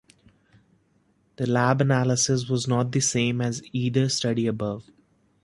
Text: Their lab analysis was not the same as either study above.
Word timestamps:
Their 1.35 1.45
lab 1.45 1.79
analysis 1.79 2.49
was 2.49 2.67
not 2.67 2.91
the 2.91 3.01
same 3.01 3.39
as 3.39 3.61
either 3.71 4.09
study 4.09 4.47
above. 4.47 4.89